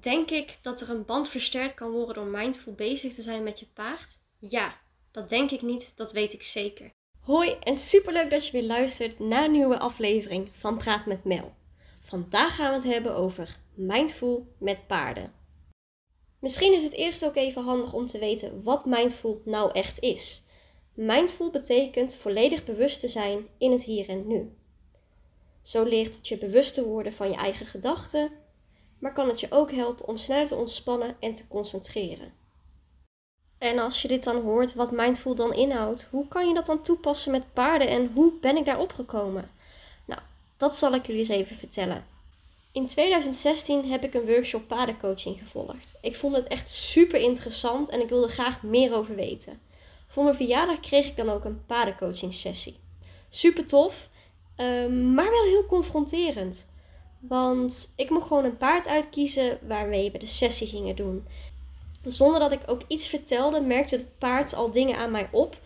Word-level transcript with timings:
Denk 0.00 0.30
ik 0.30 0.58
dat 0.62 0.80
er 0.80 0.90
een 0.90 1.04
band 1.04 1.28
versterkt 1.28 1.74
kan 1.74 1.90
worden 1.90 2.14
door 2.14 2.26
mindful 2.26 2.72
bezig 2.72 3.14
te 3.14 3.22
zijn 3.22 3.42
met 3.42 3.58
je 3.58 3.66
paard? 3.74 4.18
Ja, 4.38 4.80
dat 5.10 5.28
denk 5.28 5.50
ik 5.50 5.62
niet, 5.62 5.96
dat 5.96 6.12
weet 6.12 6.32
ik 6.32 6.42
zeker. 6.42 6.90
Hoi 7.20 7.56
en 7.60 7.76
superleuk 7.76 8.30
dat 8.30 8.46
je 8.46 8.52
weer 8.52 8.62
luistert 8.62 9.18
naar 9.18 9.44
een 9.44 9.50
nieuwe 9.50 9.78
aflevering 9.78 10.48
van 10.58 10.78
Praat 10.78 11.06
met 11.06 11.24
Mel. 11.24 11.54
Vandaag 12.00 12.54
gaan 12.54 12.68
we 12.68 12.74
het 12.74 12.94
hebben 12.94 13.14
over 13.14 13.58
mindful 13.74 14.46
met 14.58 14.86
paarden. 14.86 15.32
Misschien 16.38 16.72
is 16.72 16.82
het 16.82 16.92
eerst 16.92 17.24
ook 17.24 17.36
even 17.36 17.62
handig 17.62 17.92
om 17.92 18.06
te 18.06 18.18
weten 18.18 18.62
wat 18.62 18.86
mindful 18.86 19.42
nou 19.44 19.72
echt 19.72 20.00
is. 20.00 20.42
Mindful 20.94 21.50
betekent 21.50 22.14
volledig 22.14 22.64
bewust 22.64 23.00
te 23.00 23.08
zijn 23.08 23.46
in 23.58 23.72
het 23.72 23.82
hier 23.82 24.08
en 24.08 24.26
nu. 24.26 24.56
Zo 25.62 25.82
leert 25.82 26.16
het 26.16 26.28
je 26.28 26.38
bewust 26.38 26.74
te 26.74 26.84
worden 26.84 27.12
van 27.12 27.28
je 27.28 27.36
eigen 27.36 27.66
gedachten, 27.66 28.42
maar 28.98 29.12
kan 29.12 29.28
het 29.28 29.40
je 29.40 29.50
ook 29.50 29.72
helpen 29.72 30.06
om 30.06 30.16
sneller 30.16 30.46
te 30.46 30.54
ontspannen 30.54 31.16
en 31.20 31.34
te 31.34 31.46
concentreren. 31.46 32.32
En 33.58 33.78
als 33.78 34.02
je 34.02 34.08
dit 34.08 34.24
dan 34.24 34.42
hoort, 34.42 34.74
wat 34.74 34.90
mindful 34.90 35.34
dan 35.34 35.54
inhoudt, 35.54 36.08
hoe 36.10 36.28
kan 36.28 36.48
je 36.48 36.54
dat 36.54 36.66
dan 36.66 36.82
toepassen 36.82 37.30
met 37.30 37.52
paarden 37.52 37.88
en 37.88 38.10
hoe 38.14 38.32
ben 38.40 38.56
ik 38.56 38.64
daarop 38.64 38.92
gekomen? 38.92 39.50
Nou, 40.04 40.20
dat 40.56 40.76
zal 40.76 40.94
ik 40.94 41.06
jullie 41.06 41.20
eens 41.20 41.30
even 41.30 41.56
vertellen. 41.56 42.06
In 42.72 42.86
2016 42.86 43.84
heb 43.90 44.04
ik 44.04 44.14
een 44.14 44.26
workshop 44.26 44.68
paardencoaching 44.68 45.38
gevolgd. 45.38 45.94
Ik 46.00 46.16
vond 46.16 46.36
het 46.36 46.46
echt 46.46 46.68
super 46.68 47.20
interessant 47.20 47.88
en 47.88 48.00
ik 48.00 48.08
wilde 48.08 48.28
graag 48.28 48.62
meer 48.62 48.94
over 48.94 49.14
weten. 49.14 49.60
Voor 50.06 50.24
mijn 50.24 50.36
verjaardag 50.36 50.80
kreeg 50.80 51.06
ik 51.06 51.16
dan 51.16 51.30
ook 51.30 51.44
een 51.44 51.64
paardencoaching 51.66 52.34
sessie. 52.34 52.76
Super 53.28 53.66
tof, 53.66 54.08
ehm, 54.56 55.14
maar 55.14 55.30
wel 55.30 55.44
heel 55.44 55.66
confronterend. 55.66 56.68
Want 57.28 57.92
ik 57.96 58.10
mocht 58.10 58.26
gewoon 58.26 58.44
een 58.44 58.56
paard 58.56 58.88
uitkiezen 58.88 59.58
waarmee 59.66 60.10
we 60.10 60.18
de 60.18 60.26
sessie 60.26 60.66
gingen 60.66 60.96
doen. 60.96 61.26
Zonder 62.04 62.40
dat 62.40 62.52
ik 62.52 62.60
ook 62.66 62.82
iets 62.88 63.06
vertelde, 63.06 63.60
merkte 63.60 63.96
het 63.96 64.18
paard 64.18 64.54
al 64.54 64.70
dingen 64.70 64.98
aan 64.98 65.10
mij 65.10 65.28
op. 65.32 65.60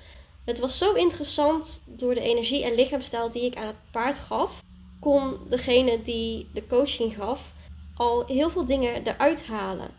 Het 0.45 0.59
was 0.59 0.79
zo 0.79 0.92
interessant 0.92 1.83
door 1.86 2.14
de 2.14 2.20
energie 2.20 2.64
en 2.64 2.75
lichaamstaal 2.75 3.31
die 3.31 3.45
ik 3.45 3.56
aan 3.56 3.67
het 3.67 3.91
paard 3.91 4.19
gaf. 4.19 4.62
Kon 5.01 5.39
degene 5.48 6.03
die 6.03 6.48
de 6.55 6.67
coaching 6.67 7.14
gaf 7.14 7.53
al 7.98 8.27
heel 8.27 8.51
veel 8.51 8.64
dingen 8.64 9.06
eruit 9.06 9.47
halen. 9.47 9.91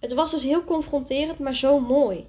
Het 0.00 0.12
was 0.12 0.30
dus 0.30 0.42
heel 0.42 0.64
confronterend, 0.64 1.38
maar 1.38 1.54
zo 1.54 1.80
mooi. 1.80 2.26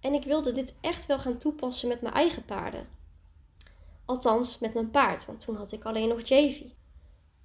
En 0.00 0.14
ik 0.14 0.24
wilde 0.24 0.52
dit 0.52 0.74
echt 0.80 1.06
wel 1.06 1.18
gaan 1.18 1.38
toepassen 1.38 1.88
met 1.88 2.00
mijn 2.00 2.14
eigen 2.14 2.44
paarden. 2.44 2.88
Althans, 4.04 4.58
met 4.58 4.74
mijn 4.74 4.90
paard, 4.90 5.26
want 5.26 5.40
toen 5.40 5.56
had 5.56 5.72
ik 5.72 5.84
alleen 5.84 6.08
nog 6.08 6.28
Javy. 6.28 6.72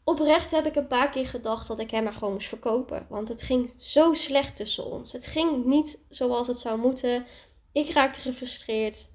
Oprecht 0.03 0.51
heb 0.51 0.65
ik 0.65 0.75
een 0.75 0.87
paar 0.87 1.09
keer 1.09 1.25
gedacht 1.25 1.67
dat 1.67 1.79
ik 1.79 1.91
hem 1.91 2.03
maar 2.03 2.13
gewoon 2.13 2.33
moest 2.33 2.47
verkopen. 2.47 3.05
Want 3.09 3.27
het 3.27 3.41
ging 3.41 3.73
zo 3.77 4.13
slecht 4.13 4.55
tussen 4.55 4.85
ons. 4.85 5.11
Het 5.11 5.27
ging 5.27 5.65
niet 5.65 6.05
zoals 6.09 6.47
het 6.47 6.59
zou 6.59 6.79
moeten. 6.79 7.25
Ik 7.71 7.89
raakte 7.89 8.19
gefrustreerd. 8.19 9.07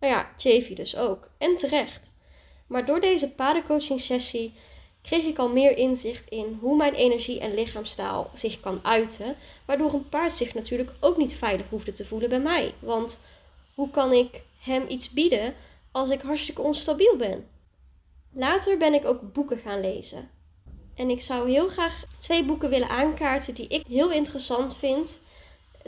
Nou 0.00 0.12
ja, 0.12 0.30
Javy 0.36 0.74
dus 0.74 0.96
ook. 0.96 1.30
En 1.38 1.56
terecht. 1.56 2.14
Maar 2.66 2.84
door 2.84 3.00
deze 3.00 3.30
paardencoaching 3.30 4.00
sessie 4.00 4.54
kreeg 5.02 5.24
ik 5.24 5.38
al 5.38 5.48
meer 5.48 5.76
inzicht 5.76 6.28
in 6.28 6.58
hoe 6.60 6.76
mijn 6.76 6.94
energie 6.94 7.40
en 7.40 7.54
lichaamstaal 7.54 8.30
zich 8.34 8.60
kan 8.60 8.80
uiten. 8.82 9.36
Waardoor 9.66 9.92
een 9.92 10.08
paard 10.08 10.32
zich 10.32 10.54
natuurlijk 10.54 10.92
ook 11.00 11.16
niet 11.16 11.34
veilig 11.34 11.68
hoefde 11.68 11.92
te 11.92 12.04
voelen 12.04 12.28
bij 12.28 12.40
mij. 12.40 12.74
Want 12.78 13.20
hoe 13.74 13.90
kan 13.90 14.12
ik 14.12 14.42
hem 14.58 14.84
iets 14.88 15.10
bieden 15.10 15.54
als 15.92 16.10
ik 16.10 16.20
hartstikke 16.20 16.62
onstabiel 16.62 17.16
ben? 17.16 17.48
Later 18.32 18.78
ben 18.78 18.94
ik 18.94 19.04
ook 19.04 19.32
boeken 19.32 19.58
gaan 19.58 19.80
lezen. 19.80 20.30
En 20.94 21.10
ik 21.10 21.20
zou 21.20 21.50
heel 21.50 21.68
graag 21.68 22.04
twee 22.18 22.44
boeken 22.44 22.70
willen 22.70 22.88
aankaarten 22.88 23.54
die 23.54 23.68
ik 23.68 23.86
heel 23.86 24.10
interessant 24.10 24.76
vind. 24.76 25.20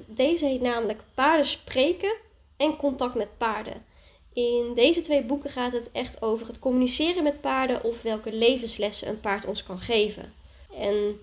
Deze 0.06 0.46
heet 0.46 0.60
namelijk 0.60 1.02
Paarden 1.14 1.46
spreken 1.46 2.16
en 2.56 2.76
Contact 2.76 3.14
met 3.14 3.38
paarden. 3.38 3.84
In 4.32 4.72
deze 4.74 5.00
twee 5.00 5.22
boeken 5.22 5.50
gaat 5.50 5.72
het 5.72 5.90
echt 5.92 6.22
over 6.22 6.46
het 6.46 6.58
communiceren 6.58 7.22
met 7.22 7.40
paarden 7.40 7.84
of 7.84 8.02
welke 8.02 8.32
levenslessen 8.32 9.08
een 9.08 9.20
paard 9.20 9.46
ons 9.46 9.62
kan 9.62 9.78
geven. 9.78 10.32
En 10.76 11.20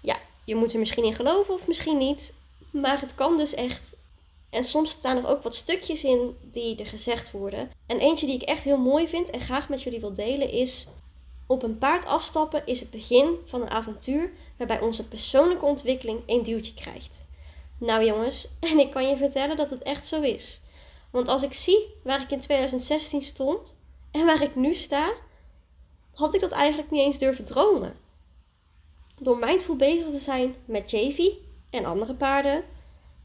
ja, 0.00 0.16
je 0.44 0.54
moet 0.54 0.72
er 0.72 0.78
misschien 0.78 1.04
in 1.04 1.14
geloven 1.14 1.54
of 1.54 1.66
misschien 1.66 1.98
niet, 1.98 2.32
maar 2.70 3.00
het 3.00 3.14
kan 3.14 3.36
dus 3.36 3.54
echt. 3.54 3.94
En 4.50 4.64
soms 4.64 4.90
staan 4.90 5.16
er 5.16 5.28
ook 5.28 5.42
wat 5.42 5.54
stukjes 5.54 6.04
in 6.04 6.36
die 6.42 6.76
er 6.76 6.86
gezegd 6.86 7.30
worden. 7.30 7.70
En 7.86 7.98
eentje 7.98 8.26
die 8.26 8.34
ik 8.34 8.42
echt 8.42 8.64
heel 8.64 8.78
mooi 8.78 9.08
vind 9.08 9.30
en 9.30 9.40
graag 9.40 9.68
met 9.68 9.82
jullie 9.82 10.00
wil 10.00 10.14
delen 10.14 10.50
is: 10.50 10.88
Op 11.46 11.62
een 11.62 11.78
paard 11.78 12.06
afstappen 12.06 12.66
is 12.66 12.80
het 12.80 12.90
begin 12.90 13.36
van 13.44 13.62
een 13.62 13.70
avontuur 13.70 14.30
waarbij 14.58 14.80
onze 14.80 15.08
persoonlijke 15.08 15.64
ontwikkeling 15.64 16.22
een 16.26 16.42
duwtje 16.42 16.74
krijgt. 16.74 17.24
Nou 17.78 18.04
jongens, 18.04 18.48
en 18.70 18.78
ik 18.78 18.90
kan 18.90 19.08
je 19.08 19.16
vertellen 19.16 19.56
dat 19.56 19.70
het 19.70 19.82
echt 19.82 20.06
zo 20.06 20.22
is. 20.22 20.60
Want 21.10 21.28
als 21.28 21.42
ik 21.42 21.52
zie 21.52 21.86
waar 22.02 22.22
ik 22.22 22.30
in 22.30 22.40
2016 22.40 23.22
stond 23.22 23.76
en 24.10 24.26
waar 24.26 24.42
ik 24.42 24.54
nu 24.54 24.74
sta, 24.74 25.12
had 26.14 26.34
ik 26.34 26.40
dat 26.40 26.52
eigenlijk 26.52 26.90
niet 26.90 27.00
eens 27.00 27.18
durven 27.18 27.44
dromen. 27.44 27.96
Door 29.20 29.38
mindful 29.38 29.76
bezig 29.76 30.10
te 30.10 30.18
zijn 30.18 30.54
met 30.64 30.90
Javy 30.90 31.32
en 31.70 31.84
andere 31.84 32.14
paarden, 32.14 32.64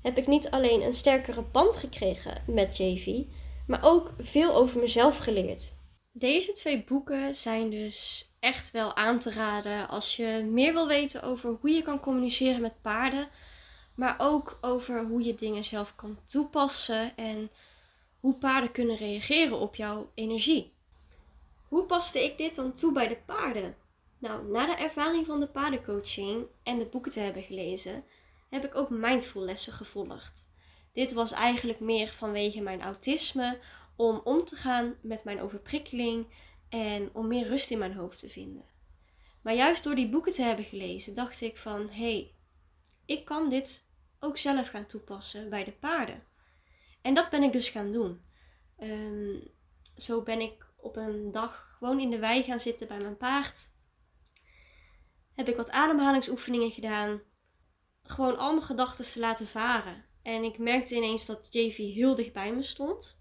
heb 0.01 0.17
ik 0.17 0.27
niet 0.27 0.49
alleen 0.49 0.81
een 0.81 0.93
sterkere 0.93 1.41
band 1.41 1.77
gekregen 1.77 2.43
met 2.47 2.77
Javy, 2.77 3.27
maar 3.67 3.83
ook 3.83 4.11
veel 4.17 4.55
over 4.55 4.79
mezelf 4.79 5.17
geleerd. 5.17 5.73
Deze 6.11 6.51
twee 6.51 6.83
boeken 6.83 7.35
zijn 7.35 7.69
dus 7.69 8.29
echt 8.39 8.71
wel 8.71 8.95
aan 8.95 9.19
te 9.19 9.31
raden 9.31 9.89
als 9.89 10.15
je 10.15 10.47
meer 10.51 10.73
wil 10.73 10.87
weten 10.87 11.23
over 11.23 11.57
hoe 11.61 11.69
je 11.69 11.81
kan 11.81 11.99
communiceren 11.99 12.61
met 12.61 12.81
paarden, 12.81 13.29
maar 13.95 14.15
ook 14.17 14.57
over 14.61 15.05
hoe 15.05 15.23
je 15.23 15.35
dingen 15.35 15.63
zelf 15.63 15.95
kan 15.95 16.17
toepassen 16.25 17.17
en 17.17 17.49
hoe 18.19 18.37
paarden 18.37 18.71
kunnen 18.71 18.95
reageren 18.95 19.59
op 19.59 19.75
jouw 19.75 20.11
energie. 20.13 20.73
Hoe 21.67 21.83
paste 21.83 22.23
ik 22.23 22.37
dit 22.37 22.55
dan 22.55 22.73
toe 22.73 22.91
bij 22.91 23.07
de 23.07 23.17
paarden? 23.25 23.75
Nou, 24.17 24.51
na 24.51 24.65
de 24.65 24.83
ervaring 24.83 25.25
van 25.25 25.39
de 25.39 25.47
paardencoaching 25.47 26.45
en 26.63 26.77
de 26.77 26.85
boeken 26.85 27.11
te 27.11 27.19
hebben 27.19 27.43
gelezen, 27.43 28.03
heb 28.51 28.65
ik 28.65 28.75
ook 28.75 28.89
mindful 28.89 29.41
lessen 29.41 29.73
gevolgd. 29.73 30.49
Dit 30.91 31.13
was 31.13 31.31
eigenlijk 31.31 31.79
meer 31.79 32.07
vanwege 32.07 32.61
mijn 32.61 32.81
autisme, 32.81 33.59
om 33.95 34.21
om 34.23 34.45
te 34.45 34.55
gaan 34.55 34.95
met 35.01 35.23
mijn 35.23 35.41
overprikkeling 35.41 36.27
en 36.69 37.09
om 37.13 37.27
meer 37.27 37.47
rust 37.47 37.71
in 37.71 37.77
mijn 37.77 37.93
hoofd 37.93 38.19
te 38.19 38.29
vinden. 38.29 38.65
Maar 39.41 39.53
juist 39.53 39.83
door 39.83 39.95
die 39.95 40.09
boeken 40.09 40.31
te 40.31 40.43
hebben 40.43 40.65
gelezen, 40.65 41.13
dacht 41.13 41.41
ik 41.41 41.57
van 41.57 41.89
hé, 41.89 42.13
hey, 42.13 42.35
ik 43.05 43.25
kan 43.25 43.49
dit 43.49 43.89
ook 44.19 44.37
zelf 44.37 44.67
gaan 44.67 44.85
toepassen 44.85 45.49
bij 45.49 45.63
de 45.63 45.71
paarden. 45.71 46.23
En 47.01 47.13
dat 47.13 47.29
ben 47.29 47.43
ik 47.43 47.51
dus 47.51 47.69
gaan 47.69 47.91
doen. 47.91 48.21
Ehm, 48.77 49.39
zo 49.95 50.21
ben 50.21 50.41
ik 50.41 50.65
op 50.75 50.95
een 50.95 51.31
dag 51.31 51.75
gewoon 51.77 51.99
in 51.99 52.09
de 52.09 52.19
wei 52.19 52.43
gaan 52.43 52.59
zitten 52.59 52.87
bij 52.87 52.97
mijn 52.97 53.17
paard. 53.17 53.71
Heb 55.33 55.47
ik 55.47 55.55
wat 55.55 55.71
ademhalingsoefeningen 55.71 56.71
gedaan. 56.71 57.21
Gewoon 58.03 58.37
al 58.37 58.51
mijn 58.51 58.65
gedachten 58.65 59.05
te 59.05 59.19
laten 59.19 59.47
varen. 59.47 60.05
En 60.21 60.43
ik 60.43 60.57
merkte 60.57 60.95
ineens 60.95 61.25
dat 61.25 61.47
Javy 61.49 61.93
heel 61.93 62.15
dicht 62.15 62.33
bij 62.33 62.53
me 62.53 62.63
stond. 62.63 63.19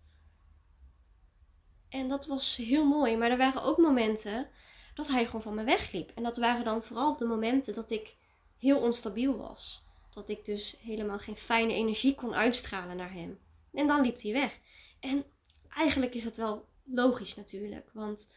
En 1.88 2.08
dat 2.08 2.26
was 2.26 2.56
heel 2.56 2.86
mooi. 2.86 3.16
Maar 3.16 3.30
er 3.30 3.36
waren 3.36 3.62
ook 3.62 3.78
momenten 3.78 4.48
dat 4.94 5.08
hij 5.08 5.26
gewoon 5.26 5.42
van 5.42 5.54
me 5.54 5.64
wegliep. 5.64 6.10
En 6.14 6.22
dat 6.22 6.36
waren 6.36 6.64
dan 6.64 6.82
vooral 6.82 7.10
op 7.10 7.18
de 7.18 7.24
momenten 7.24 7.74
dat 7.74 7.90
ik 7.90 8.16
heel 8.58 8.80
onstabiel 8.80 9.36
was. 9.36 9.82
Dat 10.10 10.28
ik 10.28 10.44
dus 10.44 10.76
helemaal 10.80 11.18
geen 11.18 11.36
fijne 11.36 11.74
energie 11.74 12.14
kon 12.14 12.34
uitstralen 12.34 12.96
naar 12.96 13.12
hem. 13.12 13.38
En 13.72 13.86
dan 13.86 14.00
liep 14.00 14.20
hij 14.20 14.32
weg. 14.32 14.58
En 15.00 15.24
eigenlijk 15.68 16.14
is 16.14 16.24
dat 16.24 16.36
wel 16.36 16.68
logisch 16.84 17.34
natuurlijk. 17.34 17.90
Want 17.92 18.28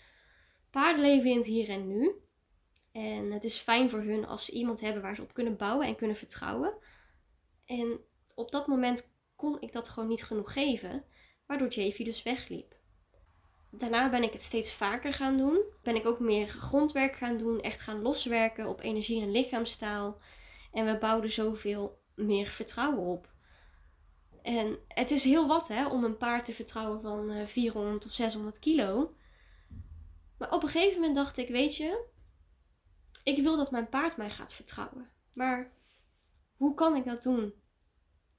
paarden 0.71 1.01
leven 1.01 1.29
in 1.29 1.37
het 1.37 1.45
hier 1.45 1.69
en 1.69 1.87
nu. 1.87 2.11
En 2.93 3.31
het 3.31 3.43
is 3.43 3.57
fijn 3.57 3.89
voor 3.89 4.01
hun 4.01 4.25
als 4.25 4.45
ze 4.45 4.51
iemand 4.51 4.79
hebben 4.79 5.01
waar 5.01 5.15
ze 5.15 5.21
op 5.21 5.33
kunnen 5.33 5.57
bouwen 5.57 5.87
en 5.87 5.95
kunnen 5.95 6.15
vertrouwen. 6.15 6.73
En 7.65 7.99
op 8.35 8.51
dat 8.51 8.67
moment 8.67 9.13
kon 9.35 9.61
ik 9.61 9.71
dat 9.71 9.89
gewoon 9.89 10.09
niet 10.09 10.23
genoeg 10.23 10.53
geven, 10.53 11.03
waardoor 11.45 11.67
Javy 11.67 12.03
dus 12.03 12.23
wegliep. 12.23 12.75
Daarna 13.71 14.09
ben 14.09 14.23
ik 14.23 14.31
het 14.31 14.41
steeds 14.41 14.73
vaker 14.73 15.13
gaan 15.13 15.37
doen. 15.37 15.61
Ben 15.83 15.95
ik 15.95 16.05
ook 16.05 16.19
meer 16.19 16.47
grondwerk 16.47 17.15
gaan 17.15 17.37
doen, 17.37 17.61
echt 17.61 17.81
gaan 17.81 18.01
loswerken 18.01 18.67
op 18.67 18.81
energie 18.81 19.21
en 19.21 19.31
lichaamstaal. 19.31 20.17
En 20.71 20.85
we 20.85 20.97
bouwden 20.97 21.31
zoveel 21.31 22.01
meer 22.15 22.45
vertrouwen 22.45 23.03
op. 23.03 23.31
En 24.41 24.77
het 24.87 25.11
is 25.11 25.23
heel 25.23 25.47
wat 25.47 25.67
hè, 25.67 25.87
om 25.87 26.03
een 26.03 26.17
paard 26.17 26.43
te 26.43 26.53
vertrouwen 26.53 27.01
van 27.01 27.47
400 27.47 28.03
eh, 28.03 28.09
of 28.09 28.15
600 28.15 28.59
kilo. 28.59 29.15
Maar 30.37 30.51
op 30.51 30.63
een 30.63 30.69
gegeven 30.69 30.99
moment 30.99 31.15
dacht 31.15 31.37
ik, 31.37 31.47
weet 31.47 31.77
je, 31.77 32.05
ik 33.23 33.41
wil 33.41 33.57
dat 33.57 33.71
mijn 33.71 33.89
paard 33.89 34.17
mij 34.17 34.29
gaat 34.29 34.53
vertrouwen. 34.53 35.09
Maar 35.33 35.71
hoe 36.55 36.73
kan 36.73 36.95
ik 36.95 37.05
dat 37.05 37.23
doen 37.23 37.53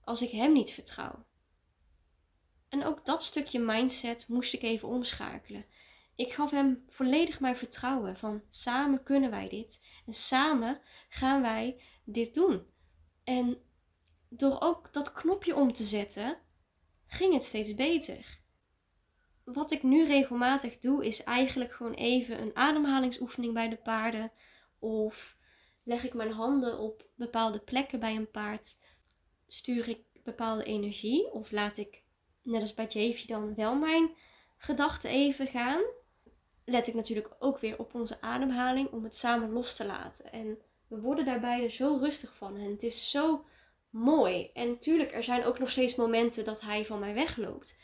als 0.00 0.22
ik 0.22 0.30
hem 0.30 0.52
niet 0.52 0.70
vertrouw? 0.70 1.24
En 2.68 2.84
ook 2.84 3.04
dat 3.04 3.22
stukje 3.22 3.58
mindset 3.58 4.28
moest 4.28 4.54
ik 4.54 4.62
even 4.62 4.88
omschakelen. 4.88 5.66
Ik 6.14 6.32
gaf 6.32 6.50
hem 6.50 6.84
volledig 6.88 7.40
mijn 7.40 7.56
vertrouwen 7.56 8.16
van 8.16 8.42
samen 8.48 9.02
kunnen 9.02 9.30
wij 9.30 9.48
dit. 9.48 9.80
En 10.06 10.14
samen 10.14 10.80
gaan 11.08 11.42
wij 11.42 11.80
dit 12.04 12.34
doen. 12.34 12.66
En 13.24 13.58
door 14.28 14.56
ook 14.60 14.92
dat 14.92 15.12
knopje 15.12 15.54
om 15.54 15.72
te 15.72 15.84
zetten, 15.84 16.38
ging 17.06 17.32
het 17.32 17.44
steeds 17.44 17.74
beter. 17.74 18.40
Wat 19.44 19.70
ik 19.70 19.82
nu 19.82 20.04
regelmatig 20.06 20.78
doe, 20.78 21.06
is 21.06 21.22
eigenlijk 21.22 21.72
gewoon 21.72 21.94
even 21.94 22.40
een 22.40 22.56
ademhalingsoefening 22.56 23.52
bij 23.52 23.68
de 23.68 23.76
paarden. 23.76 24.32
Of 24.84 25.36
leg 25.82 26.04
ik 26.04 26.14
mijn 26.14 26.32
handen 26.32 26.78
op 26.78 27.06
bepaalde 27.14 27.58
plekken 27.58 28.00
bij 28.00 28.16
een 28.16 28.30
paard. 28.30 28.78
Stuur 29.46 29.88
ik 29.88 30.04
bepaalde 30.22 30.64
energie. 30.64 31.32
Of 31.32 31.50
laat 31.50 31.76
ik, 31.76 32.02
net 32.42 32.60
als 32.60 32.74
bij 32.74 32.86
Javy, 32.86 33.26
dan 33.26 33.54
wel 33.54 33.74
mijn 33.74 34.10
gedachten 34.56 35.10
even 35.10 35.46
gaan. 35.46 35.82
Let 36.64 36.86
ik 36.86 36.94
natuurlijk 36.94 37.34
ook 37.38 37.58
weer 37.58 37.78
op 37.78 37.94
onze 37.94 38.20
ademhaling 38.20 38.90
om 38.90 39.04
het 39.04 39.16
samen 39.16 39.52
los 39.52 39.76
te 39.76 39.86
laten. 39.86 40.32
En 40.32 40.58
we 40.88 41.00
worden 41.00 41.24
daarbij 41.24 41.62
er 41.62 41.70
zo 41.70 41.96
rustig 41.96 42.34
van. 42.36 42.56
En 42.56 42.70
het 42.70 42.82
is 42.82 43.10
zo 43.10 43.44
mooi. 43.90 44.50
En 44.54 44.68
natuurlijk, 44.68 45.12
er 45.12 45.22
zijn 45.22 45.44
ook 45.44 45.58
nog 45.58 45.70
steeds 45.70 45.94
momenten 45.94 46.44
dat 46.44 46.60
hij 46.60 46.84
van 46.84 46.98
mij 46.98 47.14
wegloopt. 47.14 47.76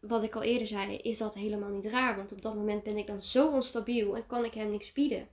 Wat 0.00 0.22
ik 0.22 0.34
al 0.34 0.42
eerder 0.42 0.66
zei, 0.66 0.96
is 0.96 1.18
dat 1.18 1.34
helemaal 1.34 1.70
niet 1.70 1.86
raar. 1.86 2.16
Want 2.16 2.32
op 2.32 2.42
dat 2.42 2.54
moment 2.54 2.82
ben 2.82 2.96
ik 2.96 3.06
dan 3.06 3.20
zo 3.20 3.48
onstabiel 3.48 4.16
en 4.16 4.26
kan 4.26 4.44
ik 4.44 4.54
hem 4.54 4.70
niks 4.70 4.92
bieden. 4.92 5.28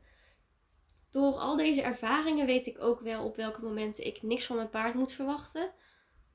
Door 1.14 1.34
al 1.34 1.56
deze 1.56 1.82
ervaringen 1.82 2.46
weet 2.46 2.66
ik 2.66 2.82
ook 2.82 3.00
wel 3.00 3.26
op 3.26 3.36
welke 3.36 3.62
momenten 3.62 4.06
ik 4.06 4.22
niks 4.22 4.46
van 4.46 4.56
mijn 4.56 4.70
paard 4.70 4.94
moet 4.94 5.12
verwachten. 5.12 5.72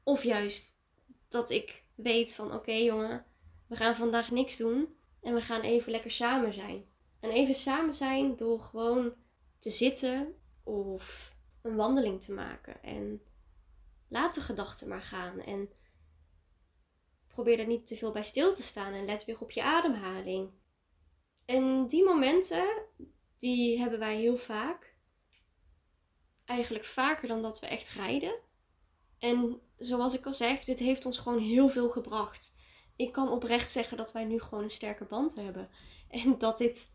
Of 0.03 0.23
juist 0.23 0.81
dat 1.29 1.51
ik 1.51 1.85
weet 1.95 2.35
van 2.35 2.55
oké 2.55 2.73
jongen, 2.73 3.25
we 3.67 3.77
gaan 3.77 3.97
vandaag 3.97 4.31
niks 4.31 4.57
doen 4.57 4.97
en 5.23 5.35
we 5.35 5.41
gaan 5.41 5.61
even 5.61 5.91
lekker 5.91 6.11
samen 6.11 6.53
zijn. 6.53 6.85
En 7.21 7.31
even 7.31 7.55
samen 7.55 7.95
zijn 7.95 8.37
door 8.37 8.61
gewoon 8.61 9.15
te 9.59 9.71
zitten 9.71 10.35
of 10.63 11.35
een 11.63 11.77
wandeling 11.77 12.21
te 12.21 12.33
maken. 12.33 12.83
En 12.83 13.23
laat 14.09 14.35
de 14.35 14.41
gedachten 14.41 14.89
maar 14.89 15.03
gaan. 15.03 15.41
En 15.41 15.71
probeer 17.27 17.59
er 17.59 17.67
niet 17.67 17.87
te 17.87 17.97
veel 17.97 18.13
bij 18.13 18.23
stil 18.23 18.55
te 18.55 18.63
staan 18.63 18.93
en 18.93 19.05
let 19.05 19.25
weer 19.25 19.41
op 19.41 19.51
je 19.51 19.63
ademhaling. 19.63 20.51
En 21.45 21.87
die 21.87 22.05
momenten, 22.05 22.69
die 23.39 23.79
hebben 23.79 23.99
wij 23.99 24.17
heel 24.17 24.37
vaak. 24.37 24.97
Eigenlijk 26.45 26.85
vaker 26.85 27.29
dan 27.29 27.43
dat 27.43 27.61
we 27.61 27.67
echt 27.67 27.89
rijden. 27.89 28.35
En 29.19 29.61
zoals 29.77 30.15
ik 30.15 30.27
al 30.27 30.35
zeg, 30.35 30.65
dit 30.65 30.79
heeft 30.79 31.07
ons 31.07 31.19
gewoon 31.19 31.39
heel 31.39 31.69
veel 31.69 31.91
gebracht. 31.91 32.55
Ik 32.97 33.13
kan 33.13 33.29
oprecht 33.29 33.71
zeggen 33.71 33.97
dat 33.97 34.13
wij 34.13 34.25
nu 34.25 34.41
gewoon 34.41 34.65
een 34.65 34.71
sterke 34.71 35.05
band 35.05 35.37
hebben. 35.37 35.71
En 36.09 36.39
dat 36.39 36.59
dit 36.59 36.93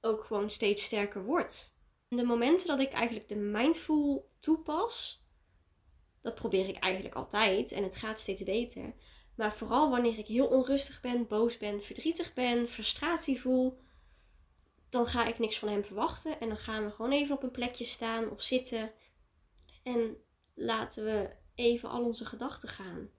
ook 0.00 0.24
gewoon 0.24 0.50
steeds 0.50 0.84
sterker 0.84 1.24
wordt. 1.24 1.78
De 2.08 2.24
momenten 2.24 2.66
dat 2.66 2.80
ik 2.80 2.92
eigenlijk 2.92 3.28
de 3.28 3.36
mindful 3.36 4.30
toepas, 4.40 5.24
dat 6.22 6.34
probeer 6.34 6.68
ik 6.68 6.76
eigenlijk 6.76 7.14
altijd 7.14 7.72
en 7.72 7.82
het 7.82 7.96
gaat 7.96 8.18
steeds 8.18 8.42
beter. 8.42 8.94
Maar 9.36 9.52
vooral 9.52 9.90
wanneer 9.90 10.18
ik 10.18 10.26
heel 10.26 10.46
onrustig 10.46 11.00
ben, 11.00 11.26
boos 11.26 11.56
ben, 11.56 11.82
verdrietig 11.82 12.34
ben, 12.34 12.68
frustratie 12.68 13.40
voel, 13.40 13.80
dan 14.90 15.06
ga 15.06 15.26
ik 15.26 15.38
niks 15.38 15.58
van 15.58 15.68
hem 15.68 15.84
verwachten. 15.84 16.40
En 16.40 16.48
dan 16.48 16.58
gaan 16.58 16.84
we 16.84 16.90
gewoon 16.90 17.12
even 17.12 17.36
op 17.36 17.42
een 17.42 17.50
plekje 17.50 17.84
staan 17.84 18.30
of 18.30 18.42
zitten. 18.42 18.92
En 19.82 20.16
laten 20.54 21.04
we 21.04 21.30
even 21.54 21.88
al 21.88 22.04
onze 22.04 22.24
gedachten 22.24 22.68
gaan. 22.68 23.10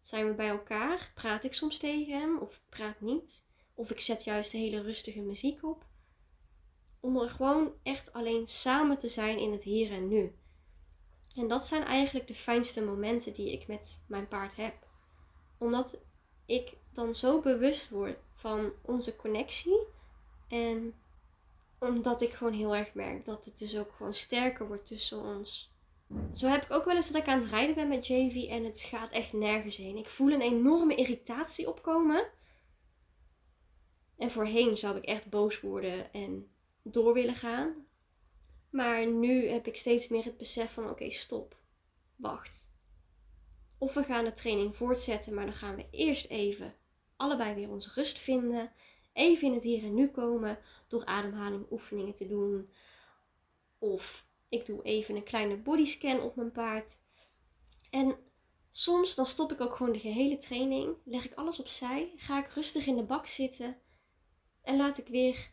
Zijn 0.00 0.26
we 0.26 0.34
bij 0.34 0.48
elkaar? 0.48 1.12
Praat 1.14 1.44
ik 1.44 1.52
soms 1.52 1.78
tegen 1.78 2.20
hem 2.20 2.38
of 2.38 2.60
praat 2.68 3.00
niet? 3.00 3.46
Of 3.74 3.90
ik 3.90 4.00
zet 4.00 4.24
juist 4.24 4.52
hele 4.52 4.82
rustige 4.82 5.20
muziek 5.20 5.64
op. 5.64 5.86
Om 7.00 7.16
er 7.16 7.30
gewoon 7.30 7.72
echt 7.82 8.12
alleen 8.12 8.46
samen 8.46 8.98
te 8.98 9.08
zijn 9.08 9.38
in 9.38 9.52
het 9.52 9.62
hier 9.62 9.92
en 9.92 10.08
nu. 10.08 10.34
En 11.36 11.48
dat 11.48 11.66
zijn 11.66 11.84
eigenlijk 11.84 12.26
de 12.26 12.34
fijnste 12.34 12.80
momenten 12.82 13.32
die 13.32 13.52
ik 13.52 13.66
met 13.66 14.04
mijn 14.08 14.28
paard 14.28 14.56
heb. 14.56 14.74
Omdat 15.58 16.02
ik 16.46 16.76
dan 16.92 17.14
zo 17.14 17.40
bewust 17.40 17.88
word 17.88 18.18
van 18.34 18.72
onze 18.82 19.16
connectie. 19.16 19.86
En 20.50 20.94
omdat 21.78 22.22
ik 22.22 22.32
gewoon 22.32 22.52
heel 22.52 22.76
erg 22.76 22.94
merk 22.94 23.24
dat 23.24 23.44
het 23.44 23.58
dus 23.58 23.78
ook 23.78 23.92
gewoon 23.92 24.14
sterker 24.14 24.66
wordt 24.66 24.86
tussen 24.86 25.22
ons. 25.22 25.72
Zo 26.32 26.48
heb 26.48 26.64
ik 26.64 26.70
ook 26.70 26.84
wel 26.84 26.96
eens 26.96 27.10
dat 27.10 27.22
ik 27.22 27.28
aan 27.28 27.40
het 27.40 27.50
rijden 27.50 27.74
ben 27.74 27.88
met 27.88 28.06
JV 28.06 28.48
en 28.48 28.64
het 28.64 28.80
gaat 28.80 29.10
echt 29.10 29.32
nergens 29.32 29.76
heen. 29.76 29.96
Ik 29.96 30.08
voel 30.08 30.32
een 30.32 30.40
enorme 30.40 30.94
irritatie 30.94 31.68
opkomen. 31.68 32.28
En 34.16 34.30
voorheen 34.30 34.76
zou 34.76 34.96
ik 34.96 35.04
echt 35.04 35.30
boos 35.30 35.60
worden 35.60 36.12
en 36.12 36.50
door 36.82 37.14
willen 37.14 37.34
gaan. 37.34 37.86
Maar 38.70 39.06
nu 39.06 39.48
heb 39.48 39.66
ik 39.66 39.76
steeds 39.76 40.08
meer 40.08 40.24
het 40.24 40.36
besef 40.36 40.72
van 40.72 40.90
oké, 40.90 41.10
stop. 41.10 41.56
Wacht. 42.16 42.70
Of 43.78 43.94
we 43.94 44.04
gaan 44.04 44.24
de 44.24 44.32
training 44.32 44.76
voortzetten, 44.76 45.34
maar 45.34 45.44
dan 45.44 45.54
gaan 45.54 45.76
we 45.76 45.86
eerst 45.90 46.26
even 46.26 46.74
allebei 47.16 47.54
weer 47.54 47.70
onze 47.70 47.90
rust 47.94 48.18
vinden. 48.18 48.72
Even 49.20 49.46
in 49.46 49.54
het 49.54 49.62
hier 49.62 49.84
en 49.84 49.94
nu 49.94 50.08
komen 50.08 50.58
door 50.88 51.04
ademhaling 51.04 51.66
oefeningen 51.70 52.14
te 52.14 52.26
doen. 52.26 52.70
Of 53.78 54.26
ik 54.48 54.66
doe 54.66 54.82
even 54.82 55.16
een 55.16 55.22
kleine 55.22 55.56
bodyscan 55.56 56.20
op 56.20 56.36
mijn 56.36 56.52
paard. 56.52 56.98
En 57.90 58.16
soms 58.70 59.14
dan 59.14 59.26
stop 59.26 59.52
ik 59.52 59.60
ook 59.60 59.74
gewoon 59.74 59.92
de 59.92 59.98
gehele 59.98 60.36
training. 60.36 60.96
Leg 61.04 61.24
ik 61.24 61.34
alles 61.34 61.60
opzij. 61.60 62.12
Ga 62.16 62.38
ik 62.38 62.50
rustig 62.50 62.86
in 62.86 62.96
de 62.96 63.02
bak 63.02 63.26
zitten. 63.26 63.76
En 64.62 64.76
laat 64.76 64.98
ik 64.98 65.08
weer 65.08 65.50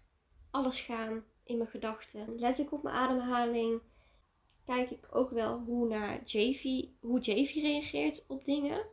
alles 0.52 0.82
gaan 0.82 1.24
in 1.44 1.58
mijn 1.58 1.70
gedachten. 1.70 2.40
Let 2.40 2.60
ik 2.60 2.72
op 2.72 2.84
mijn 2.84 2.96
ademhaling. 2.96 3.82
Kijk 4.66 4.90
ik 4.90 5.08
ook 5.12 5.30
wel 5.30 5.60
hoe, 5.60 5.88
naar 5.88 6.24
Javy, 6.24 6.92
hoe 7.00 7.20
Javy 7.20 7.60
reageert 7.60 8.26
op 8.28 8.46
dingen. 8.46 8.86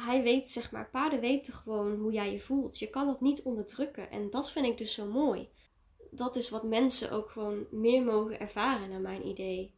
Hij 0.00 0.22
weet, 0.22 0.48
zeg 0.48 0.70
maar, 0.70 0.90
paarden 0.90 1.20
weten 1.20 1.52
gewoon 1.52 1.98
hoe 1.98 2.12
jij 2.12 2.32
je 2.32 2.40
voelt. 2.40 2.78
Je 2.78 2.90
kan 2.90 3.06
dat 3.06 3.20
niet 3.20 3.42
onderdrukken. 3.42 4.10
En 4.10 4.30
dat 4.30 4.50
vind 4.50 4.66
ik 4.66 4.78
dus 4.78 4.94
zo 4.94 5.06
mooi. 5.06 5.48
Dat 6.10 6.36
is 6.36 6.50
wat 6.50 6.64
mensen 6.64 7.10
ook 7.10 7.30
gewoon 7.30 7.66
meer 7.70 8.04
mogen 8.04 8.40
ervaren, 8.40 8.90
naar 8.90 9.00
mijn 9.00 9.26
idee. 9.26 9.74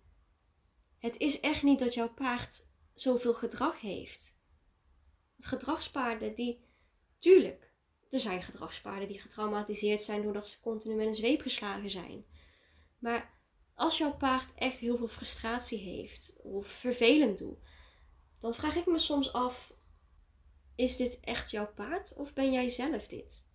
Het 0.98 1.18
is 1.18 1.40
echt 1.40 1.62
niet 1.62 1.78
dat 1.78 1.94
jouw 1.94 2.14
paard 2.14 2.66
zoveel 2.94 3.34
gedrag 3.34 3.80
heeft. 3.80 4.38
Gedragspaarden 5.38 6.34
die, 6.34 6.64
tuurlijk, 7.18 7.72
er 8.08 8.20
zijn 8.20 8.42
gedragspaarden 8.42 9.08
die 9.08 9.20
getraumatiseerd 9.20 10.02
zijn 10.02 10.22
doordat 10.22 10.46
ze 10.46 10.60
continu 10.60 10.94
met 10.94 11.06
een 11.06 11.14
zweep 11.14 11.40
geslagen 11.40 11.90
zijn. 11.90 12.24
Maar 12.98 13.38
als 13.74 13.98
jouw 13.98 14.16
paard 14.16 14.54
echt 14.54 14.78
heel 14.78 14.96
veel 14.96 15.08
frustratie 15.08 15.78
heeft 15.78 16.34
of 16.36 16.66
vervelend 16.66 17.38
doet, 17.38 17.58
dan 18.38 18.54
vraag 18.54 18.76
ik 18.76 18.86
me 18.86 18.98
soms 18.98 19.32
af: 19.32 19.78
is 20.74 20.96
dit 20.96 21.20
echt 21.20 21.50
jouw 21.50 21.72
paard 21.74 22.14
of 22.16 22.32
ben 22.32 22.52
jij 22.52 22.68
zelf 22.68 23.06
dit? 23.06 23.48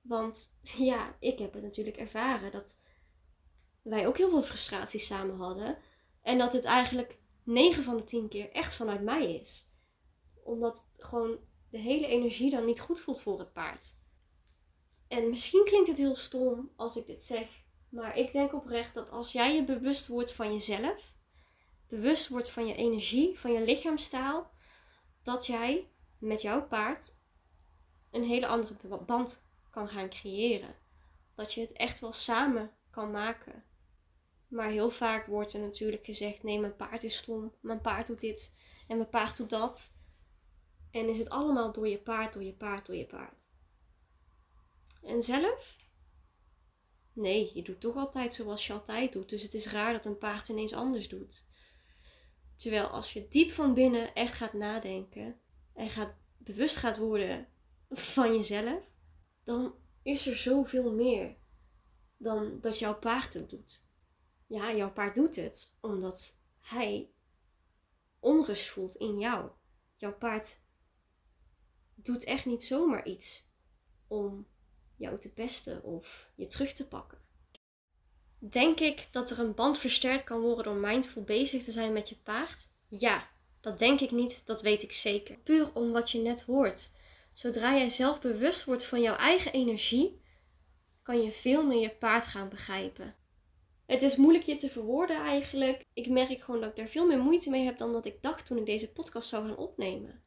Want 0.00 0.56
ja, 0.90 1.16
ik 1.18 1.38
heb 1.38 1.52
het 1.52 1.62
natuurlijk 1.62 1.96
ervaren 1.96 2.52
dat 2.52 2.80
wij 3.82 4.06
ook 4.06 4.16
heel 4.16 4.30
veel 4.30 4.42
frustratie 4.42 5.00
samen 5.00 5.36
hadden 5.36 5.78
en 6.22 6.38
dat 6.38 6.52
het 6.52 6.64
eigenlijk 6.64 7.18
9 7.42 7.82
van 7.82 7.96
de 7.96 8.04
10 8.04 8.28
keer 8.28 8.50
echt 8.50 8.74
vanuit 8.74 9.02
mij 9.02 9.34
is. 9.34 9.70
Omdat 10.44 10.88
gewoon 10.96 11.38
de 11.70 11.78
hele 11.78 12.06
energie 12.06 12.50
dan 12.50 12.64
niet 12.64 12.80
goed 12.80 13.00
voelt 13.00 13.20
voor 13.20 13.38
het 13.38 13.52
paard. 13.52 14.00
En 15.08 15.28
misschien 15.28 15.64
klinkt 15.64 15.88
het 15.88 15.98
heel 15.98 16.16
stom 16.16 16.72
als 16.76 16.96
ik 16.96 17.06
dit 17.06 17.22
zeg, 17.22 17.62
maar 17.88 18.16
ik 18.16 18.32
denk 18.32 18.54
oprecht 18.54 18.94
dat 18.94 19.10
als 19.10 19.32
jij 19.32 19.54
je 19.54 19.64
bewust 19.64 20.06
wordt 20.06 20.32
van 20.32 20.52
jezelf, 20.52 21.12
bewust 21.88 22.28
wordt 22.28 22.50
van 22.50 22.66
je 22.66 22.74
energie, 22.74 23.38
van 23.38 23.52
je 23.52 23.64
lichaamstaal, 23.64 24.50
dat 25.22 25.46
jij 25.46 25.90
met 26.22 26.42
jouw 26.42 26.66
paard 26.66 27.20
een 28.10 28.24
hele 28.24 28.46
andere 28.46 28.98
band 29.06 29.44
kan 29.70 29.88
gaan 29.88 30.08
creëren. 30.08 30.76
Dat 31.34 31.52
je 31.52 31.60
het 31.60 31.72
echt 31.72 32.00
wel 32.00 32.12
samen 32.12 32.70
kan 32.90 33.10
maken. 33.10 33.64
Maar 34.48 34.70
heel 34.70 34.90
vaak 34.90 35.26
wordt 35.26 35.52
er 35.52 35.60
natuurlijk 35.60 36.04
gezegd: 36.04 36.42
nee, 36.42 36.60
mijn 36.60 36.76
paard 36.76 37.04
is 37.04 37.16
stom, 37.16 37.54
mijn 37.60 37.80
paard 37.80 38.06
doet 38.06 38.20
dit 38.20 38.54
en 38.88 38.96
mijn 38.96 39.08
paard 39.08 39.36
doet 39.36 39.50
dat. 39.50 39.94
En 40.90 41.08
is 41.08 41.18
het 41.18 41.30
allemaal 41.30 41.72
door 41.72 41.88
je 41.88 41.98
paard, 41.98 42.32
door 42.32 42.42
je 42.42 42.54
paard, 42.54 42.86
door 42.86 42.96
je 42.96 43.06
paard. 43.06 43.52
En 45.02 45.22
zelf? 45.22 45.76
Nee, 47.12 47.50
je 47.54 47.62
doet 47.62 47.80
toch 47.80 47.96
altijd 47.96 48.34
zoals 48.34 48.66
je 48.66 48.72
altijd 48.72 49.12
doet. 49.12 49.28
Dus 49.28 49.42
het 49.42 49.54
is 49.54 49.66
raar 49.66 49.92
dat 49.92 50.06
een 50.06 50.18
paard 50.18 50.48
ineens 50.48 50.72
anders 50.72 51.08
doet. 51.08 51.44
Terwijl 52.56 52.86
als 52.86 53.12
je 53.12 53.28
diep 53.28 53.50
van 53.50 53.74
binnen 53.74 54.14
echt 54.14 54.34
gaat 54.34 54.52
nadenken 54.52 55.40
en 55.74 55.90
gaat, 55.90 56.14
bewust 56.38 56.76
gaat 56.76 56.96
worden 56.96 57.48
van 57.90 58.34
jezelf, 58.34 58.94
dan 59.42 59.74
is 60.02 60.26
er 60.26 60.36
zoveel 60.36 60.92
meer 60.92 61.36
dan 62.16 62.60
dat 62.60 62.78
jouw 62.78 62.98
paard 62.98 63.34
het 63.34 63.50
doet. 63.50 63.86
Ja, 64.46 64.74
jouw 64.74 64.92
paard 64.92 65.14
doet 65.14 65.36
het 65.36 65.76
omdat 65.80 66.38
hij 66.60 67.10
onrust 68.18 68.68
voelt 68.68 68.94
in 68.94 69.18
jou. 69.18 69.50
Jouw 69.96 70.14
paard 70.14 70.60
doet 71.94 72.24
echt 72.24 72.44
niet 72.44 72.64
zomaar 72.64 73.06
iets 73.06 73.50
om 74.06 74.46
jou 74.96 75.18
te 75.18 75.32
pesten 75.32 75.82
of 75.82 76.30
je 76.34 76.46
terug 76.46 76.72
te 76.72 76.88
pakken. 76.88 77.18
Denk 78.38 78.80
ik 78.80 79.08
dat 79.10 79.30
er 79.30 79.38
een 79.38 79.54
band 79.54 79.78
versterkt 79.78 80.24
kan 80.24 80.40
worden 80.40 80.64
door 80.64 80.76
mindful 80.76 81.22
bezig 81.22 81.64
te 81.64 81.72
zijn 81.72 81.92
met 81.92 82.08
je 82.08 82.16
paard? 82.16 82.68
Ja, 82.88 83.30
dat 83.62 83.78
denk 83.78 84.00
ik 84.00 84.10
niet, 84.10 84.46
dat 84.46 84.62
weet 84.62 84.82
ik 84.82 84.92
zeker. 84.92 85.38
Puur 85.38 85.70
om 85.74 85.92
wat 85.92 86.10
je 86.10 86.18
net 86.18 86.42
hoort. 86.42 86.90
Zodra 87.32 87.74
jij 87.74 87.88
zelf 87.90 88.20
bewust 88.20 88.64
wordt 88.64 88.84
van 88.84 89.00
jouw 89.00 89.16
eigen 89.16 89.52
energie, 89.52 90.20
kan 91.02 91.22
je 91.22 91.32
veel 91.32 91.66
meer 91.66 91.80
je 91.80 91.90
paard 91.90 92.26
gaan 92.26 92.48
begrijpen. 92.48 93.16
Het 93.86 94.02
is 94.02 94.16
moeilijk 94.16 94.44
je 94.44 94.54
te 94.54 94.68
verwoorden 94.68 95.16
eigenlijk. 95.16 95.84
Ik 95.92 96.08
merk 96.08 96.40
gewoon 96.40 96.60
dat 96.60 96.70
ik 96.70 96.76
daar 96.76 96.88
veel 96.88 97.06
meer 97.06 97.18
moeite 97.18 97.50
mee 97.50 97.64
heb 97.64 97.78
dan 97.78 97.92
dat 97.92 98.06
ik 98.06 98.22
dacht 98.22 98.46
toen 98.46 98.58
ik 98.58 98.66
deze 98.66 98.92
podcast 98.92 99.28
zou 99.28 99.46
gaan 99.46 99.56
opnemen. 99.56 100.22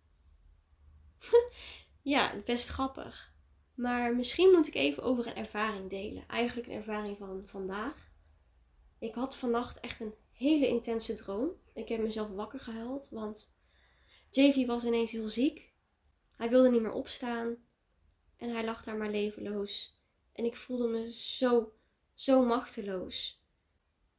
ja, 2.02 2.42
best 2.46 2.68
grappig. 2.68 3.34
Maar 3.74 4.16
misschien 4.16 4.52
moet 4.52 4.68
ik 4.68 4.76
even 4.76 5.04
over 5.04 5.28
een 5.28 5.36
ervaring 5.36 5.90
delen. 5.90 6.28
Eigenlijk 6.28 6.68
een 6.68 6.76
ervaring 6.76 7.18
van 7.18 7.44
vandaag. 7.46 8.12
Ik 9.00 9.16
had 9.16 9.38
vannacht 9.38 9.80
echt 9.80 10.00
een 10.00 10.14
hele 10.32 10.68
intense 10.68 11.14
droom. 11.14 11.50
Ik 11.76 11.88
heb 11.88 12.00
mezelf 12.00 12.30
wakker 12.30 12.60
gehuild, 12.60 13.10
want 13.10 13.56
JV 14.30 14.66
was 14.66 14.86
ineens 14.86 15.12
heel 15.12 15.28
ziek. 15.28 15.74
Hij 16.36 16.50
wilde 16.50 16.70
niet 16.70 16.82
meer 16.82 16.92
opstaan 16.92 17.58
en 18.38 18.50
hij 18.50 18.66
lag 18.66 18.84
daar 18.84 18.98
maar 18.98 19.10
levenloos. 19.10 20.00
En 20.32 20.46
ik 20.46 20.56
voelde 20.56 20.88
me 20.88 21.12
zo, 21.12 21.74
zo 22.14 22.46
machteloos. 22.46 23.44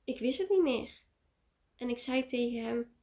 Ik 0.04 0.18
wist 0.18 0.38
het 0.38 0.48
niet 0.48 0.62
meer. 0.62 1.02
En 1.76 1.88
ik 1.88 1.98
zei 1.98 2.24
tegen 2.24 2.64
hem: 2.64 2.96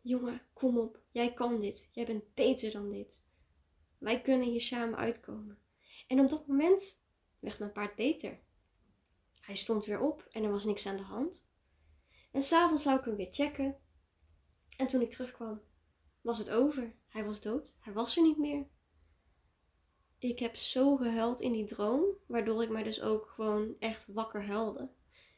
Jongen, 0.00 0.42
kom 0.52 0.78
op, 0.78 1.00
jij 1.10 1.34
kan 1.34 1.60
dit. 1.60 1.90
Jij 1.92 2.06
bent 2.06 2.34
beter 2.34 2.70
dan 2.70 2.90
dit. 2.90 3.24
Wij 3.98 4.20
kunnen 4.20 4.48
hier 4.48 4.60
samen 4.60 4.98
uitkomen. 4.98 5.58
En 6.06 6.20
op 6.20 6.28
dat 6.30 6.46
moment 6.46 7.02
werd 7.38 7.58
mijn 7.58 7.72
paard 7.72 7.94
beter. 7.94 8.40
Hij 9.40 9.56
stond 9.56 9.84
weer 9.84 10.00
op 10.00 10.26
en 10.30 10.44
er 10.44 10.50
was 10.50 10.64
niks 10.64 10.86
aan 10.86 10.96
de 10.96 11.02
hand. 11.02 11.48
En 12.36 12.42
s'avonds 12.42 12.82
zou 12.82 12.98
ik 12.98 13.04
hem 13.04 13.16
weer 13.16 13.32
checken. 13.32 13.76
En 14.76 14.86
toen 14.86 15.00
ik 15.00 15.10
terugkwam, 15.10 15.62
was 16.20 16.38
het 16.38 16.50
over. 16.50 16.94
Hij 17.08 17.24
was 17.24 17.40
dood. 17.40 17.74
Hij 17.78 17.92
was 17.92 18.16
er 18.16 18.22
niet 18.22 18.38
meer. 18.38 18.66
Ik 20.18 20.38
heb 20.38 20.56
zo 20.56 20.96
gehuild 20.96 21.40
in 21.40 21.52
die 21.52 21.64
droom, 21.64 22.04
waardoor 22.26 22.62
ik 22.62 22.68
mij 22.68 22.82
dus 22.82 23.02
ook 23.02 23.28
gewoon 23.28 23.76
echt 23.78 24.06
wakker 24.06 24.46
huilde. 24.46 24.90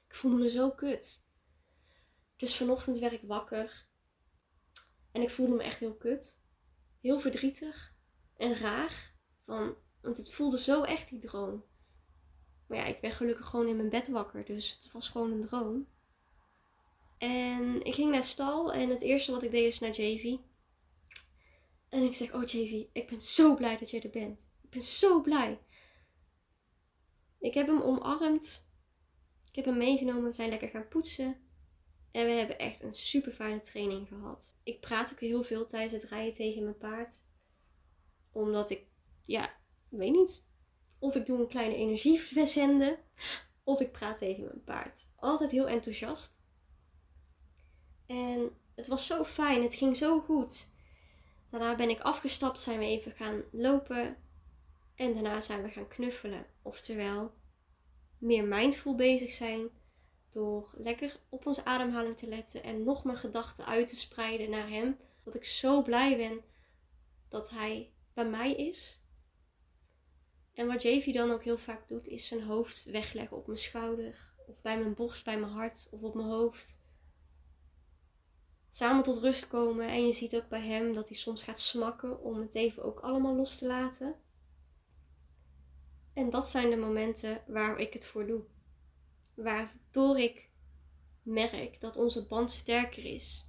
Ik 0.08 0.14
voelde 0.14 0.36
me 0.36 0.48
zo 0.48 0.70
kut. 0.70 1.26
Dus 2.36 2.56
vanochtend 2.56 2.98
werd 2.98 3.12
ik 3.12 3.22
wakker 3.22 3.86
en 5.12 5.22
ik 5.22 5.30
voelde 5.30 5.54
me 5.54 5.62
echt 5.62 5.80
heel 5.80 5.96
kut. 5.96 6.42
Heel 7.00 7.20
verdrietig 7.20 7.94
en 8.36 8.54
raar. 8.54 9.14
Van, 9.44 9.74
want 10.00 10.16
het 10.16 10.32
voelde 10.32 10.58
zo 10.58 10.82
echt 10.82 11.08
die 11.08 11.20
droom. 11.20 11.64
Maar 12.66 12.78
ja, 12.78 12.84
ik 12.84 13.00
werd 13.00 13.14
gelukkig 13.14 13.46
gewoon 13.46 13.68
in 13.68 13.76
mijn 13.76 13.88
bed 13.88 14.08
wakker, 14.08 14.44
dus 14.44 14.74
het 14.74 14.92
was 14.92 15.08
gewoon 15.08 15.32
een 15.32 15.40
droom. 15.40 15.88
En 17.18 17.82
ik 17.82 17.94
ging 17.94 18.10
naar 18.10 18.24
stal 18.24 18.72
en 18.72 18.88
het 18.88 19.02
eerste 19.02 19.32
wat 19.32 19.42
ik 19.42 19.50
deed 19.50 19.66
is 19.66 19.78
naar 19.78 20.00
JV. 20.00 20.36
En 21.88 22.02
ik 22.02 22.14
zeg, 22.14 22.34
oh 22.34 22.42
JV, 22.42 22.86
ik 22.92 23.08
ben 23.08 23.20
zo 23.20 23.54
blij 23.54 23.76
dat 23.76 23.90
jij 23.90 24.02
er 24.02 24.10
bent. 24.10 24.50
Ik 24.62 24.70
ben 24.70 24.82
zo 24.82 25.20
blij. 25.20 25.60
Ik 27.38 27.54
heb 27.54 27.66
hem 27.66 27.80
omarmd. 27.80 28.68
Ik 29.48 29.54
heb 29.54 29.64
hem 29.64 29.76
meegenomen. 29.76 30.24
We 30.24 30.32
zijn 30.32 30.48
lekker 30.48 30.68
gaan 30.68 30.88
poetsen. 30.88 31.36
En 32.10 32.24
we 32.24 32.32
hebben 32.32 32.58
echt 32.58 32.82
een 32.82 32.94
super 32.94 33.32
fijne 33.32 33.60
training 33.60 34.08
gehad. 34.08 34.58
Ik 34.62 34.80
praat 34.80 35.12
ook 35.12 35.20
heel 35.20 35.42
veel 35.42 35.66
tijdens 35.66 36.02
het 36.02 36.10
rijden 36.10 36.34
tegen 36.34 36.62
mijn 36.62 36.78
paard. 36.78 37.24
Omdat 38.32 38.70
ik, 38.70 38.86
ja, 39.24 39.54
weet 39.88 40.12
niet. 40.12 40.46
Of 40.98 41.14
ik 41.14 41.26
doe 41.26 41.40
een 41.40 41.48
kleine 41.48 41.74
energie 41.74 42.20
verzenden. 42.20 42.98
Of 43.64 43.80
ik 43.80 43.92
praat 43.92 44.18
tegen 44.18 44.44
mijn 44.44 44.64
paard. 44.64 45.08
Altijd 45.16 45.50
heel 45.50 45.68
enthousiast. 45.68 46.42
En 48.08 48.50
het 48.74 48.86
was 48.86 49.06
zo 49.06 49.24
fijn. 49.24 49.62
Het 49.62 49.74
ging 49.74 49.96
zo 49.96 50.20
goed. 50.20 50.68
Daarna 51.50 51.76
ben 51.76 51.90
ik 51.90 52.00
afgestapt, 52.00 52.60
zijn 52.60 52.78
we 52.78 52.84
even 52.84 53.12
gaan 53.12 53.42
lopen. 53.52 54.16
En 54.94 55.14
daarna 55.14 55.40
zijn 55.40 55.62
we 55.62 55.68
gaan 55.68 55.88
knuffelen. 55.88 56.46
Oftewel, 56.62 57.32
meer 58.18 58.44
mindful 58.44 58.94
bezig 58.94 59.30
zijn. 59.30 59.68
Door 60.30 60.74
lekker 60.76 61.20
op 61.28 61.46
onze 61.46 61.64
ademhaling 61.64 62.16
te 62.16 62.28
letten. 62.28 62.62
En 62.62 62.84
nog 62.84 63.04
mijn 63.04 63.18
gedachten 63.18 63.66
uit 63.66 63.88
te 63.88 63.96
spreiden 63.96 64.50
naar 64.50 64.68
hem. 64.68 64.96
Dat 65.24 65.34
ik 65.34 65.44
zo 65.44 65.82
blij 65.82 66.16
ben 66.16 66.40
dat 67.28 67.50
hij 67.50 67.92
bij 68.14 68.28
mij 68.28 68.54
is. 68.54 69.02
En 70.54 70.66
wat 70.66 70.82
JV 70.82 71.12
dan 71.12 71.30
ook 71.30 71.44
heel 71.44 71.58
vaak 71.58 71.88
doet, 71.88 72.06
is 72.06 72.26
zijn 72.26 72.42
hoofd 72.42 72.84
wegleggen 72.84 73.36
op 73.36 73.46
mijn 73.46 73.58
schouder. 73.58 74.34
Of 74.46 74.60
bij 74.60 74.78
mijn 74.78 74.94
borst, 74.94 75.24
bij 75.24 75.38
mijn 75.38 75.52
hart 75.52 75.88
of 75.90 76.02
op 76.02 76.14
mijn 76.14 76.28
hoofd 76.28 76.78
samen 78.70 79.02
tot 79.02 79.18
rust 79.18 79.48
komen. 79.48 79.88
En 79.88 80.06
je 80.06 80.12
ziet 80.12 80.36
ook 80.36 80.48
bij 80.48 80.66
hem 80.66 80.92
dat 80.92 81.08
hij 81.08 81.16
soms 81.16 81.42
gaat 81.42 81.60
smakken 81.60 82.22
om 82.22 82.40
het 82.40 82.54
even 82.54 82.84
ook 82.84 83.00
allemaal 83.00 83.34
los 83.34 83.58
te 83.58 83.66
laten. 83.66 84.16
En 86.12 86.30
dat 86.30 86.48
zijn 86.48 86.70
de 86.70 86.76
momenten 86.76 87.42
waar 87.46 87.78
ik 87.78 87.92
het 87.92 88.06
voor 88.06 88.26
doe. 88.26 88.42
Waardoor 89.34 90.18
ik 90.18 90.48
merk 91.22 91.80
dat 91.80 91.96
onze 91.96 92.26
band 92.26 92.50
sterker 92.50 93.04
is. 93.04 93.46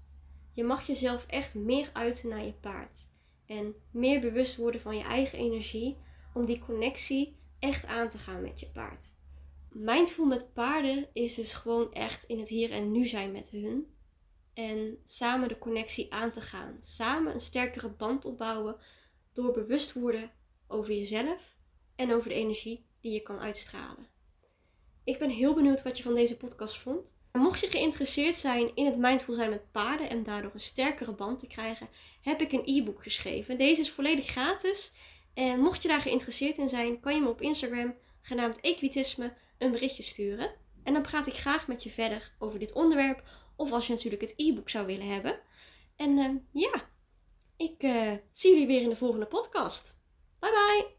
Je 0.53 0.63
mag 0.63 0.87
jezelf 0.87 1.25
echt 1.25 1.55
meer 1.55 1.89
uiten 1.93 2.29
naar 2.29 2.45
je 2.45 2.53
paard. 2.53 3.07
En 3.45 3.75
meer 3.91 4.19
bewust 4.19 4.55
worden 4.55 4.81
van 4.81 4.97
je 4.97 5.03
eigen 5.03 5.39
energie 5.39 5.97
om 6.33 6.45
die 6.45 6.59
connectie 6.59 7.37
echt 7.59 7.85
aan 7.85 8.09
te 8.09 8.17
gaan 8.17 8.41
met 8.41 8.59
je 8.59 8.69
paard. 8.69 9.15
Mindful 9.69 10.25
met 10.25 10.53
paarden 10.53 11.07
is 11.13 11.35
dus 11.35 11.53
gewoon 11.53 11.93
echt 11.93 12.23
in 12.23 12.39
het 12.39 12.47
hier 12.47 12.71
en 12.71 12.91
nu 12.91 13.05
zijn 13.05 13.31
met 13.31 13.49
hun. 13.49 13.87
En 14.59 14.99
samen 15.03 15.47
de 15.47 15.57
connectie 15.57 16.13
aan 16.13 16.31
te 16.31 16.41
gaan. 16.41 16.75
Samen 16.79 17.33
een 17.33 17.39
sterkere 17.39 17.89
band 17.89 18.25
opbouwen 18.25 18.75
door 19.33 19.51
bewust 19.51 19.93
worden 19.93 20.31
over 20.67 20.93
jezelf 20.93 21.55
en 21.95 22.13
over 22.13 22.29
de 22.29 22.35
energie 22.35 22.85
die 23.01 23.11
je 23.11 23.21
kan 23.21 23.39
uitstralen. 23.39 24.07
Ik 25.03 25.19
ben 25.19 25.29
heel 25.29 25.53
benieuwd 25.53 25.83
wat 25.83 25.97
je 25.97 26.03
van 26.03 26.13
deze 26.13 26.37
podcast 26.37 26.77
vond. 26.77 27.17
Mocht 27.31 27.59
je 27.59 27.67
geïnteresseerd 27.67 28.35
zijn 28.35 28.75
in 28.75 28.85
het 28.85 28.97
mindful 28.97 29.33
zijn 29.33 29.49
met 29.49 29.71
paarden 29.71 30.09
en 30.09 30.23
daardoor 30.23 30.53
een 30.53 30.59
sterkere 30.59 31.13
band 31.13 31.39
te 31.39 31.47
krijgen, 31.47 31.89
heb 32.21 32.41
ik 32.41 32.51
een 32.51 32.65
e-book 32.65 33.03
geschreven. 33.03 33.57
Deze 33.57 33.81
is 33.81 33.91
volledig 33.91 34.25
gratis. 34.25 34.93
En 35.33 35.59
mocht 35.59 35.81
je 35.81 35.87
daar 35.87 36.01
geïnteresseerd 36.01 36.57
in 36.57 36.69
zijn, 36.69 36.99
kan 36.99 37.15
je 37.15 37.21
me 37.21 37.29
op 37.29 37.41
Instagram, 37.41 37.95
genaamd 38.21 38.59
Equitisme, 38.59 39.33
een 39.57 39.71
berichtje 39.71 40.03
sturen. 40.03 40.51
En 40.83 40.93
dan 40.93 41.01
praat 41.01 41.27
ik 41.27 41.33
graag 41.33 41.67
met 41.67 41.83
je 41.83 41.89
verder 41.89 42.31
over 42.39 42.59
dit 42.59 42.73
onderwerp 42.73 43.23
of 43.59 43.71
als 43.71 43.87
je 43.87 43.93
natuurlijk 43.93 44.21
het 44.21 44.33
e-book 44.35 44.69
zou 44.69 44.85
willen 44.85 45.07
hebben. 45.07 45.39
En 45.95 46.17
uh, 46.17 46.35
ja, 46.51 46.89
ik 47.57 47.83
uh, 47.83 48.13
zie 48.31 48.51
jullie 48.51 48.67
weer 48.67 48.81
in 48.81 48.89
de 48.89 48.95
volgende 48.95 49.25
podcast. 49.25 49.99
Bye 50.39 50.51
bye! 50.51 50.98